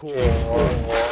[0.00, 1.07] cool.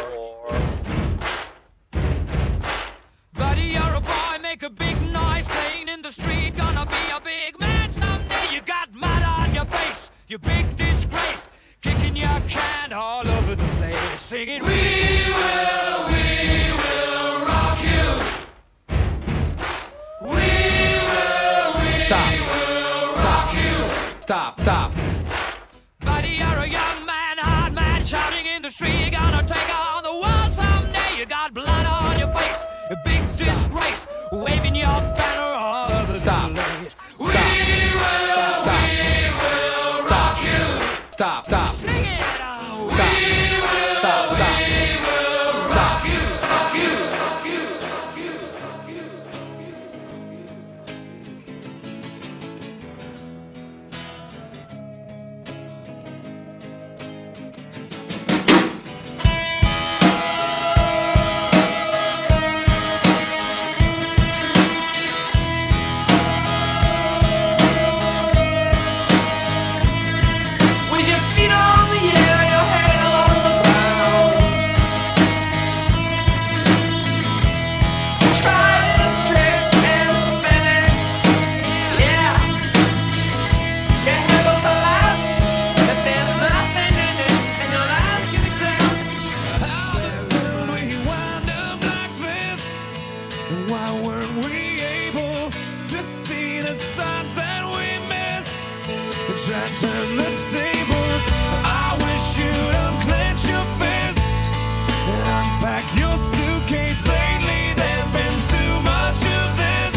[99.36, 101.22] try turn the tables.
[101.62, 104.50] I wish you'd unclench your fists
[105.12, 107.04] and unpack your suitcase.
[107.04, 109.94] Lately, there's been too much of this,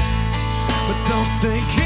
[0.88, 1.79] but don't think.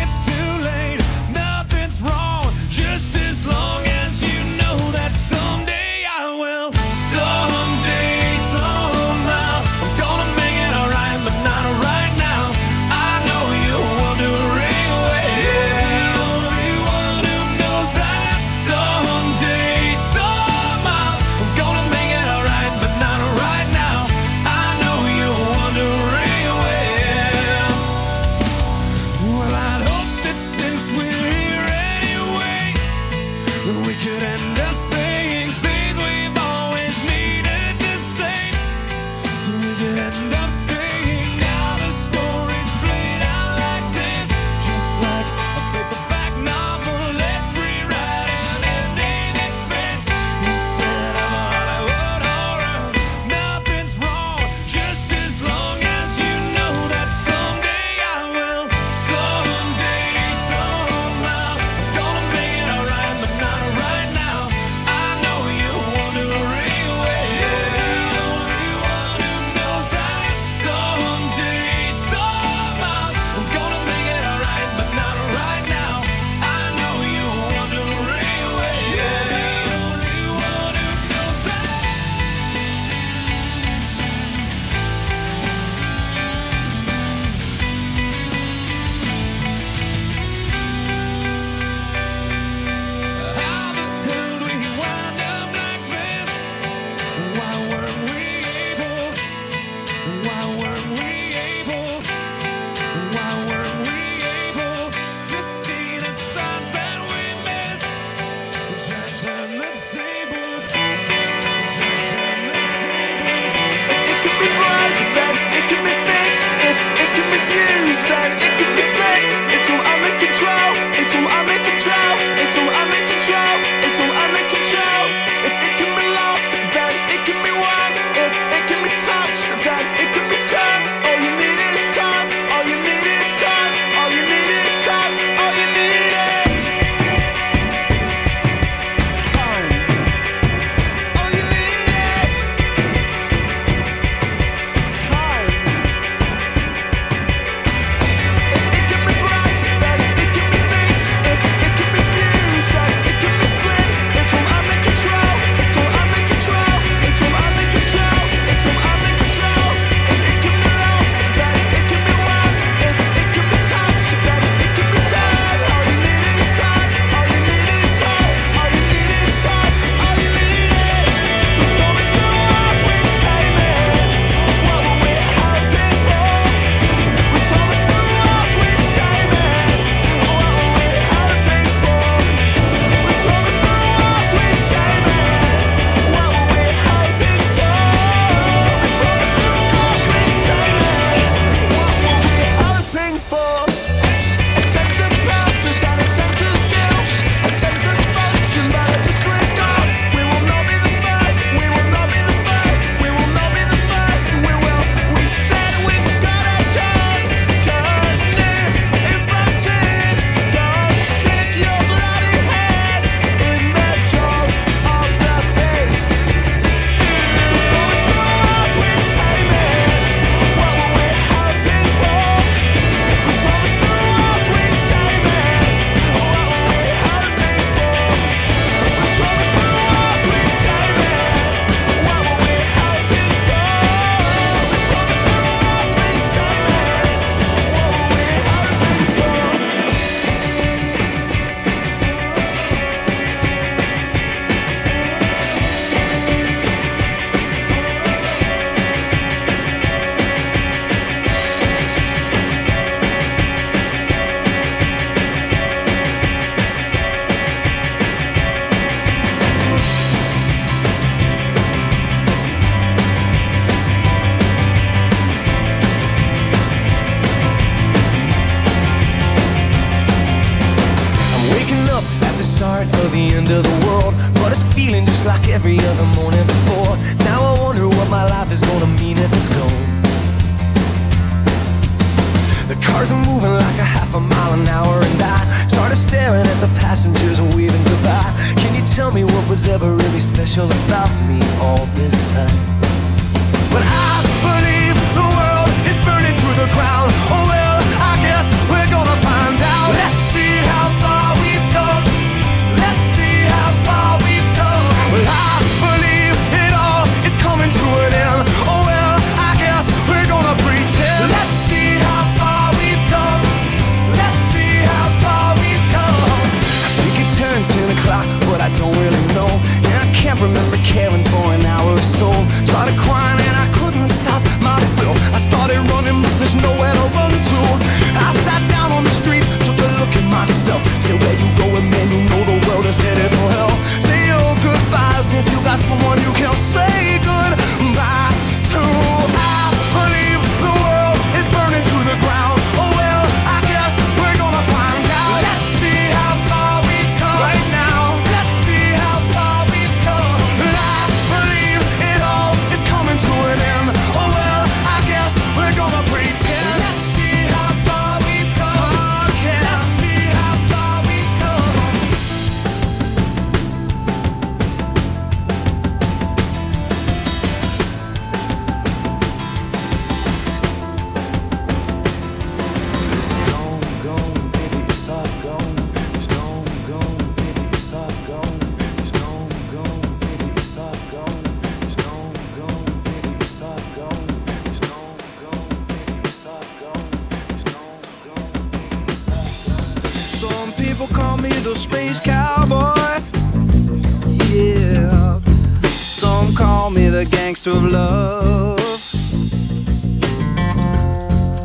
[396.93, 398.79] me the gangster of love.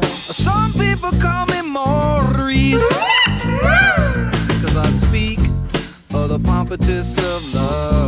[0.05, 2.89] Some people call me Maurice,
[4.63, 5.39] cause I speak
[6.15, 8.08] of the pompatus of love.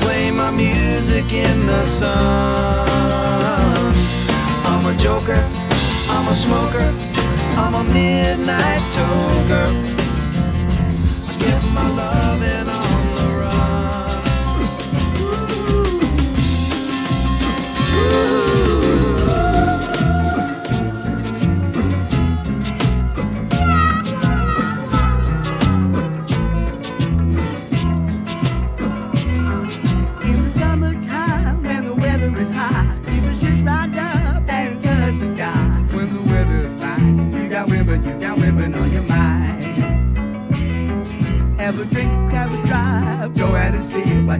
[0.00, 2.14] play my music in the sun.
[4.64, 5.42] I'm a joker,
[6.10, 6.92] I'm a smoker,
[7.56, 9.68] I'm a midnight toker.
[11.28, 12.97] I give my love and all.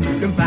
[0.06, 0.37] and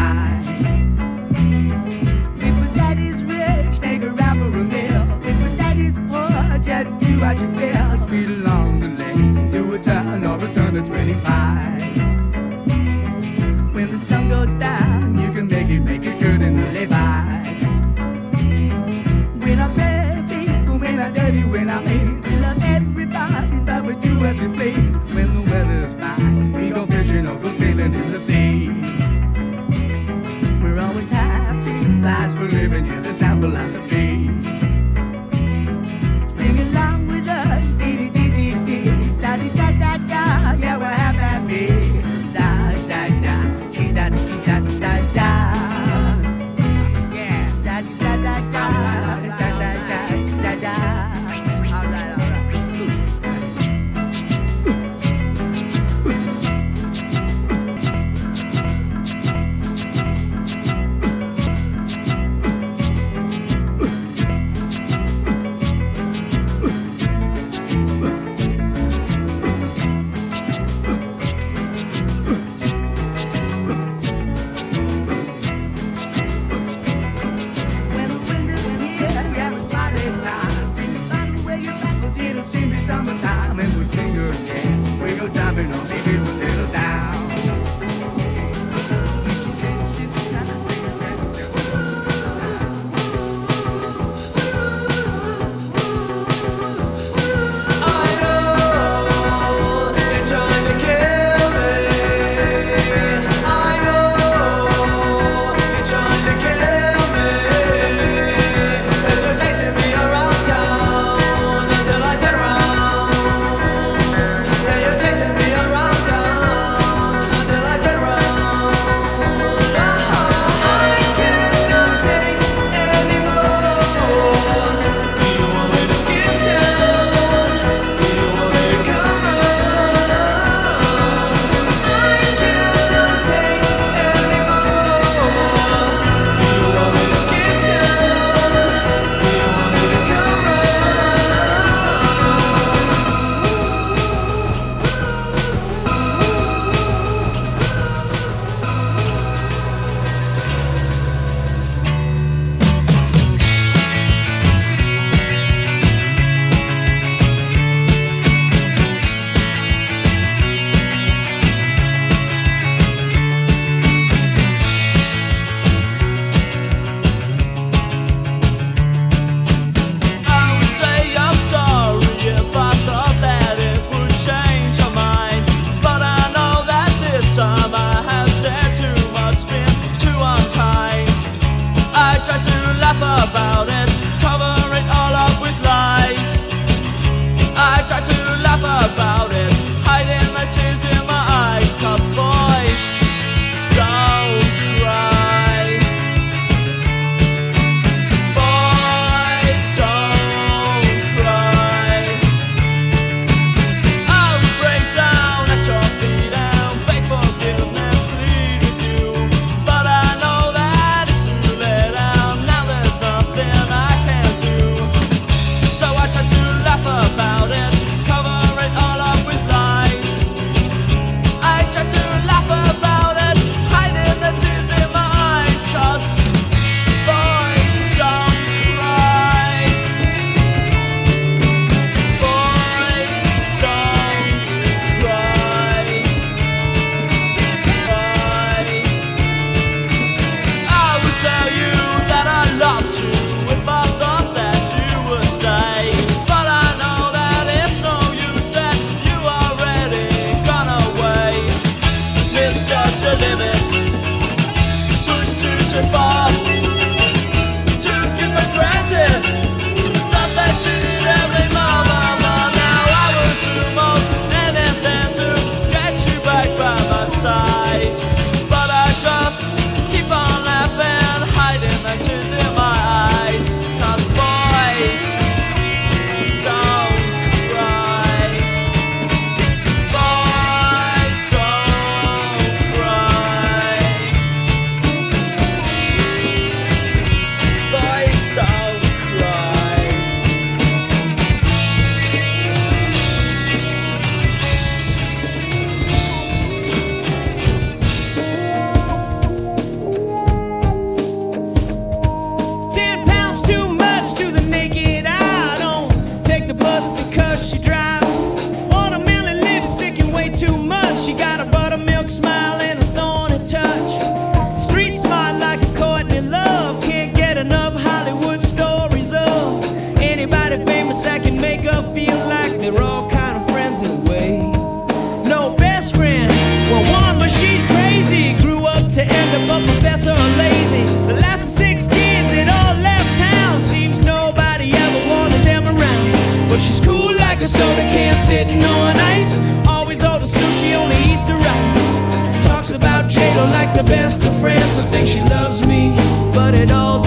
[343.81, 344.77] the best of friends.
[344.77, 345.95] And think she loves me,
[346.33, 347.00] but it all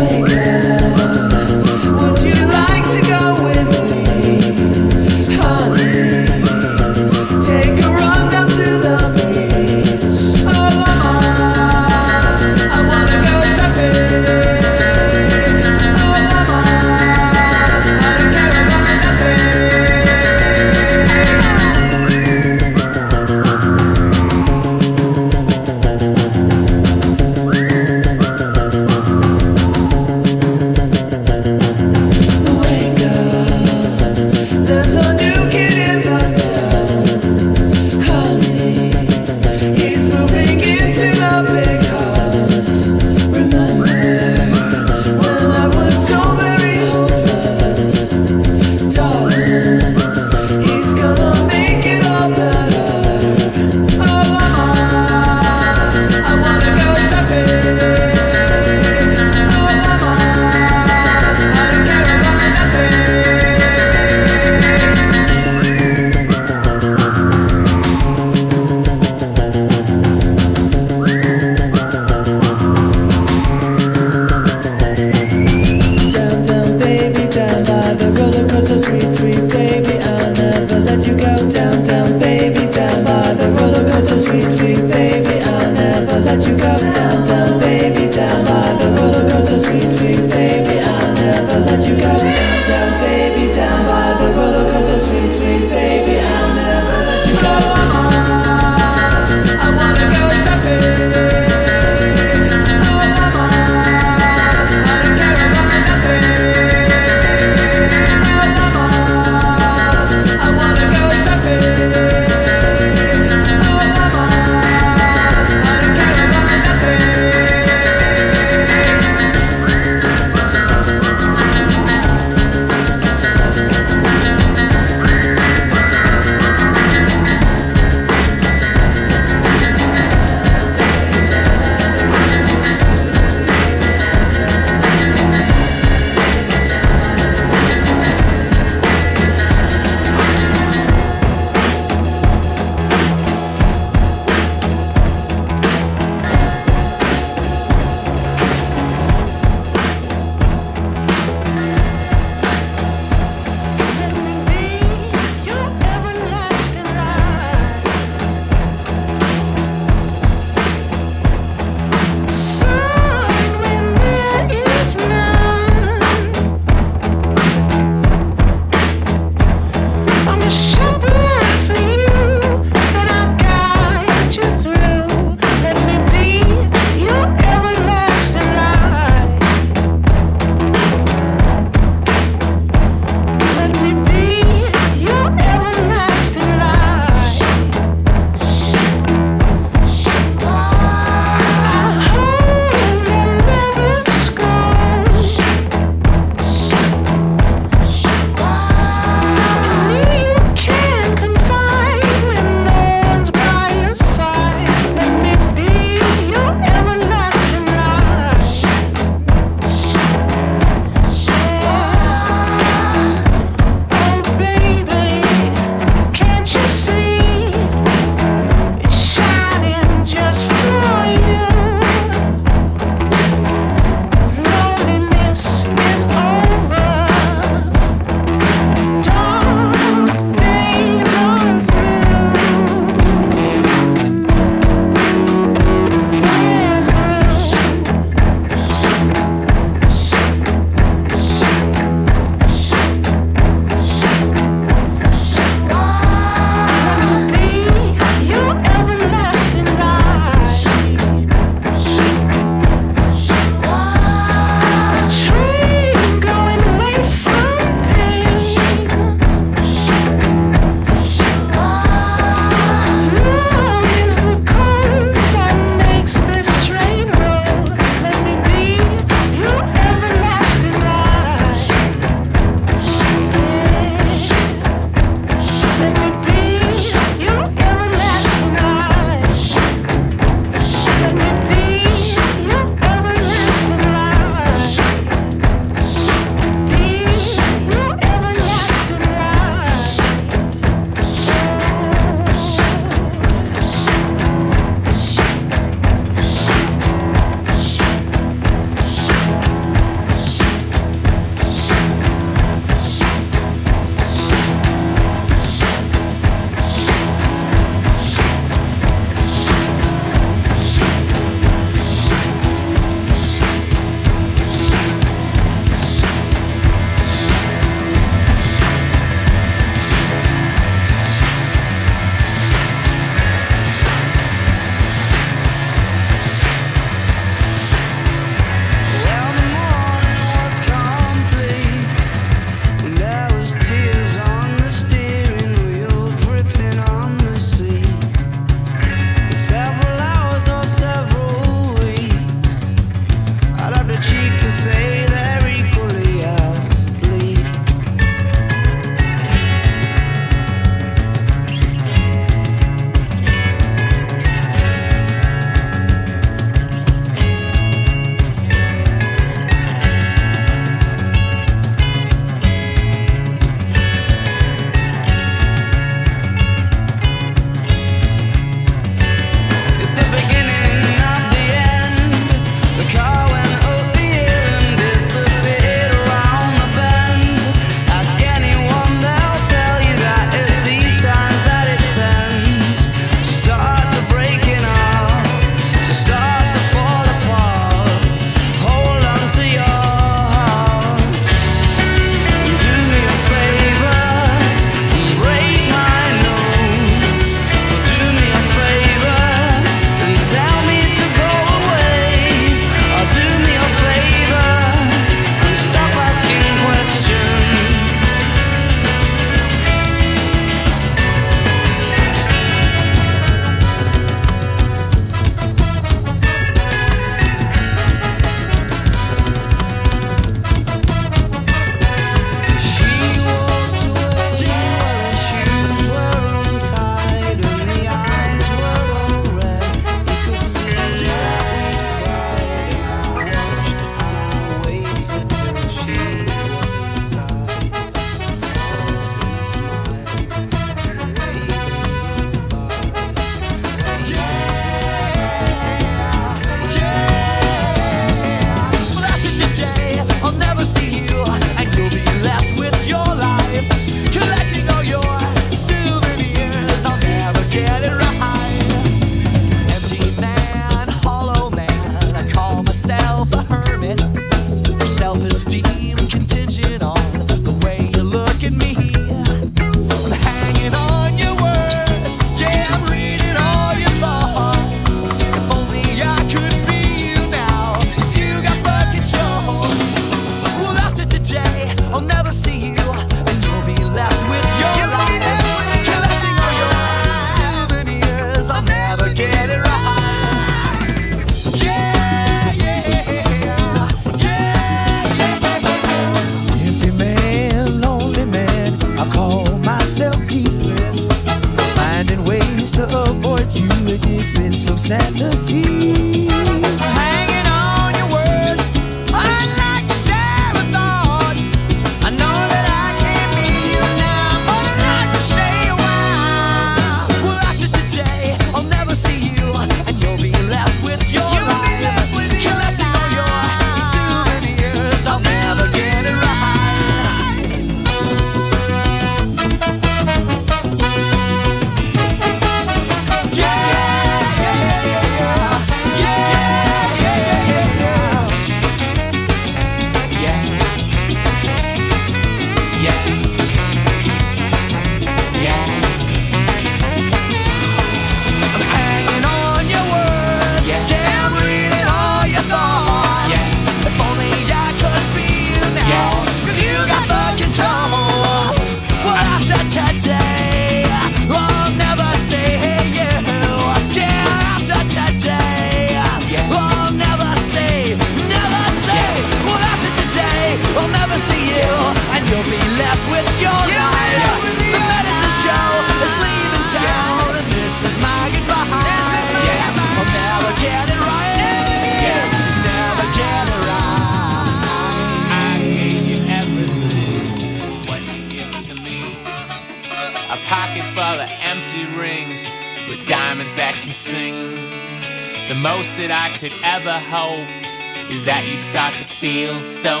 [596.88, 597.68] ever hoped
[598.10, 600.00] is that you'd start to feel so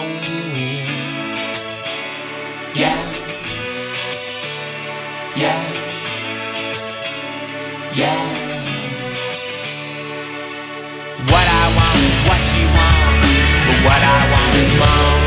[0.56, 0.88] real.
[2.72, 2.96] Yeah.
[5.36, 5.60] Yeah.
[7.92, 8.20] Yeah.
[11.28, 13.20] What I want is what you want,
[13.68, 15.18] but what I want is more.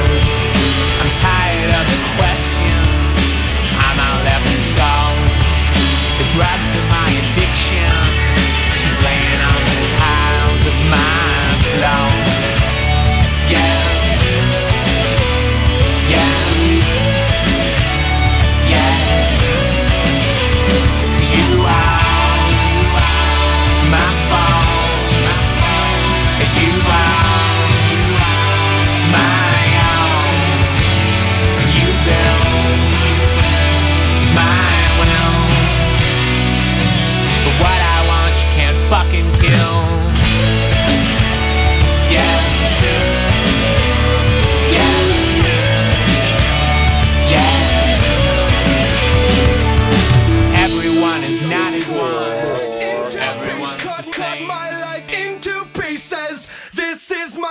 [0.98, 3.14] I'm tired of the questions.
[3.86, 4.94] I'm out left to go.
[6.18, 7.01] The drugs in my
[57.12, 57.51] This is my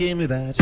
[0.00, 0.59] give me that.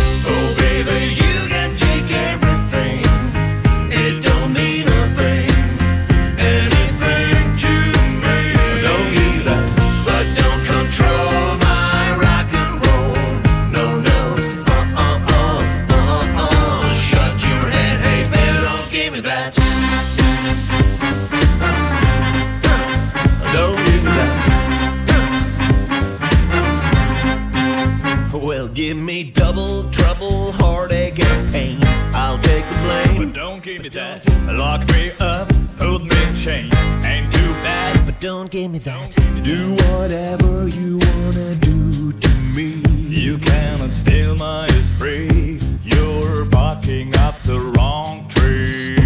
[38.63, 39.15] give me that.
[39.45, 42.83] Do whatever you wanna do to me.
[43.09, 45.59] You cannot steal my spray.
[45.85, 48.97] You're barking up the wrong tree.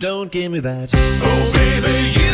[0.00, 0.90] Don't give me that.
[0.92, 2.33] Oh, baby, you.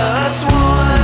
[0.00, 0.99] just one.